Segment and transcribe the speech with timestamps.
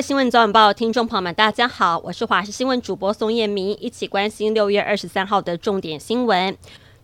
[0.00, 6.56] 新闻早晚报听众朋友们，大家好，我是华视新闻主播宋燕明，一起关心六月二十三号的重点新闻。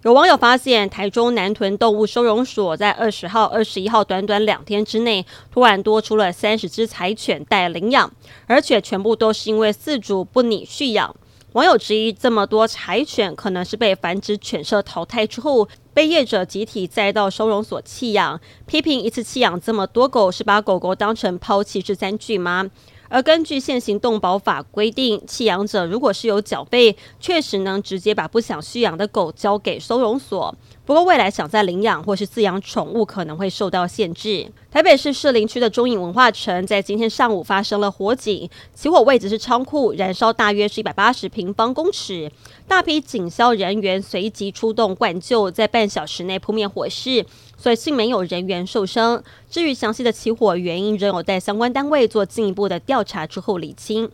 [0.03, 8.12] 有网友发现，台中南屯动物收容所在二十号、二十一号短短两天之内，突然多出了三十只柴犬待领养，
[8.46, 11.17] 而且全部都是因为饲主不拟续养。
[11.54, 22.68] 网友质疑，这么多柴犬可能是被繁殖犬舍淘汰之后，被业者集体载到收容所弃养，批评一次弃养这么多狗，是把狗狗当成抛弃式餐具吗？
[23.08, 30.54] 而根据现行动保法规定，弃养者如果是有缴费，确实能直接把不想续养的狗交给收容所。
[30.84, 34.46] 不过，未来想再领养或是饲养宠物，可能会受到限制。
[34.74, 42.28] 台北市士林区的中影文化城在今天上午发生了火警，起火位置是仓库，燃烧大约是一百八十平方公尺。
[42.66, 47.24] 大批警消人员随即出动灌救，在半小时内扑灭火势，
[47.56, 49.23] 所幸没有人员受伤。
[49.48, 54.10] 至于详细的起火原因，仍有待相关单位做进一步的调查之后理清。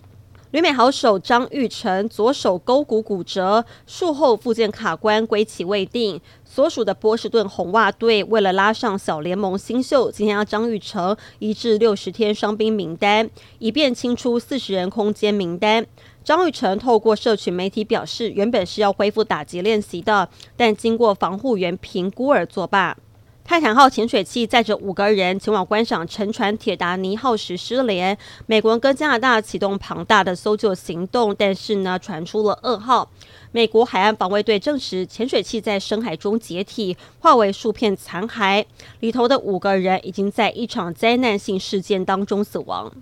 [0.53, 6.21] 旅美好手张玉成左手勾骨骨折，术后复健卡关，归期未定。
[6.45, 15.87] 所属的波士顿红袜队为了拉上小联盟新秀，今天让张玉成移至六十天伤兵名单，以便清出四十人空间名单。
[16.25, 22.97] 张玉成透过社群媒体表示，原本是要恢复打击练习的，但经过防护员评估而作罢。
[23.43, 33.11] 泰坦号潜水器载着五个人前往观赏沉船铁达尼号时失联，美国跟加拿大启动庞大的搜救行动，但是呢，传出了噩耗。
[33.51, 38.65] 美国海岸防卫队证实，潜水器在深海中解体，化为数片残骸，
[39.01, 42.93] 里头的五个人已经在一场灾难性事件当中死亡。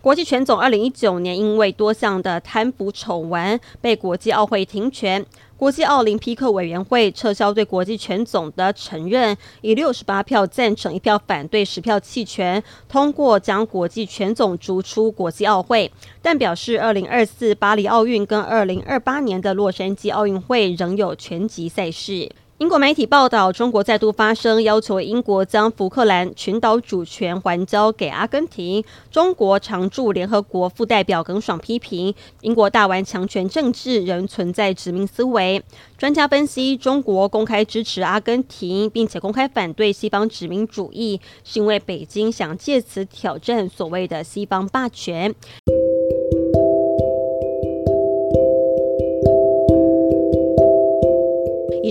[0.00, 15.90] 国际拳总二零一九年因为多项的贪腐丑闻被国际奥会停权，国际奥林匹克委员会撤销对国际拳总的承认，以六十八票赞成、一票反对、十票弃权通过将国际拳总逐出国际奥会，
[16.22, 22.30] 但表示二零二四巴黎奥运跟二零二八年的洛杉矶奥运会仍有拳击赛事。
[22.58, 28.82] 英国媒体报道，中国再度发声，要求英国将福克兰群岛主权还交给阿根廷。
[29.12, 35.62] 中国常驻联合国副代表耿爽批评，英国大玩强权政治，仍存在殖民思维。
[35.96, 45.32] 专家分析，中国公开支持阿根廷，并且公开反对西方殖民主义，是因为北京想借此挑战所谓的西方霸权。